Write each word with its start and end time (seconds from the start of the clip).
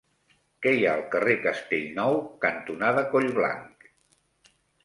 Què 0.65 0.71
hi 0.77 0.87
ha 0.87 0.93
al 0.99 1.03
carrer 1.15 1.35
Castellnou 1.43 2.17
cantonada 2.47 3.07
Collblanc? 3.15 3.91